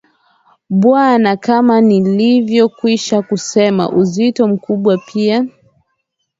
[0.81, 5.45] bwa na kama nilivyo kwisha kusema uzito mkubwa pia